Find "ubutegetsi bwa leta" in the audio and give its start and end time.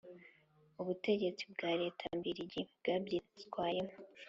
0.81-2.05